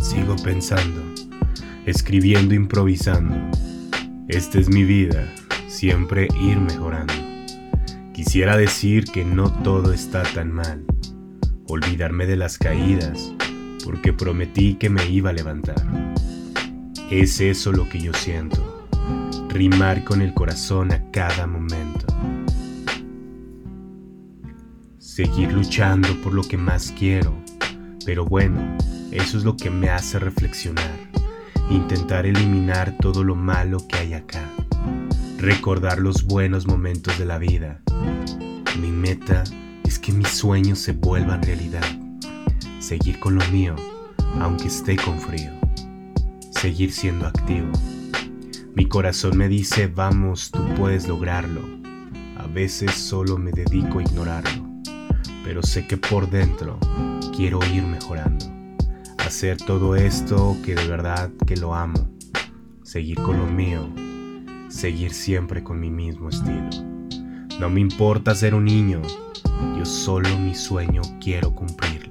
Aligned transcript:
Sigo 0.00 0.36
pensando, 0.42 1.02
escribiendo, 1.86 2.54
improvisando. 2.54 3.36
Esta 4.28 4.58
es 4.58 4.68
mi 4.68 4.84
vida, 4.84 5.32
siempre 5.66 6.28
ir 6.40 6.58
mejorando. 6.58 7.14
Quisiera 8.12 8.56
decir 8.56 9.04
que 9.04 9.24
no 9.24 9.52
todo 9.62 9.92
está 9.92 10.22
tan 10.22 10.52
mal, 10.52 10.84
olvidarme 11.66 12.26
de 12.26 12.36
las 12.36 12.58
caídas, 12.58 13.32
porque 13.84 14.12
prometí 14.12 14.74
que 14.74 14.88
me 14.88 15.06
iba 15.08 15.30
a 15.30 15.34
levantar. 15.34 15.82
Es 17.10 17.40
eso 17.40 17.72
lo 17.72 17.88
que 17.88 18.00
yo 18.00 18.14
siento, 18.14 18.88
rimar 19.48 20.04
con 20.04 20.22
el 20.22 20.32
corazón 20.32 20.92
a 20.92 21.10
cada 21.10 21.46
momento. 21.46 22.06
Seguir 25.04 25.52
luchando 25.52 26.08
por 26.22 26.32
lo 26.32 26.42
que 26.42 26.56
más 26.56 26.90
quiero, 26.98 27.36
pero 28.06 28.24
bueno, 28.24 28.78
eso 29.12 29.36
es 29.36 29.44
lo 29.44 29.54
que 29.54 29.68
me 29.68 29.90
hace 29.90 30.18
reflexionar, 30.18 30.98
intentar 31.68 32.24
eliminar 32.24 32.96
todo 33.00 33.22
lo 33.22 33.36
malo 33.36 33.86
que 33.86 33.98
hay 33.98 34.14
acá, 34.14 34.42
recordar 35.36 35.98
los 35.98 36.24
buenos 36.24 36.66
momentos 36.66 37.18
de 37.18 37.26
la 37.26 37.36
vida. 37.36 37.82
Mi 38.80 38.90
meta 38.90 39.44
es 39.84 39.98
que 39.98 40.10
mis 40.10 40.30
sueños 40.30 40.78
se 40.78 40.92
vuelvan 40.92 41.42
realidad, 41.42 41.84
seguir 42.80 43.20
con 43.20 43.34
lo 43.34 43.46
mío, 43.48 43.76
aunque 44.40 44.68
esté 44.68 44.96
con 44.96 45.20
frío, 45.20 45.52
seguir 46.50 46.90
siendo 46.90 47.26
activo. 47.26 47.70
Mi 48.74 48.88
corazón 48.88 49.36
me 49.36 49.48
dice, 49.48 49.86
vamos, 49.86 50.50
tú 50.50 50.66
puedes 50.76 51.06
lograrlo. 51.06 51.60
A 52.38 52.46
veces 52.46 52.92
solo 52.94 53.36
me 53.36 53.52
dedico 53.52 53.98
a 53.98 54.02
ignorarlo, 54.02 54.73
pero 55.44 55.62
sé 55.62 55.86
que 55.86 55.96
por 55.96 56.28
dentro 56.28 56.78
quiero 57.36 57.60
ir 57.72 57.84
mejorando 57.84 58.54
hacer 59.26 59.56
todo 59.56 59.96
esto 59.96 60.56
que 60.64 60.74
de 60.74 60.86
verdad 60.86 61.30
que 61.46 61.56
lo 61.56 61.74
amo, 61.74 62.08
seguir 62.82 63.16
con 63.16 63.38
lo 63.38 63.46
mío, 63.46 63.88
seguir 64.68 65.12
siempre 65.12 65.64
con 65.64 65.80
mi 65.80 65.90
mismo 65.90 66.28
estilo. 66.28 66.68
No 67.58 67.70
me 67.70 67.80
importa 67.80 68.34
ser 68.34 68.54
un 68.54 68.66
niño, 68.66 69.00
yo 69.78 69.84
solo 69.86 70.28
mi 70.38 70.54
sueño 70.54 71.00
quiero 71.20 71.54
cumplir. 71.54 72.03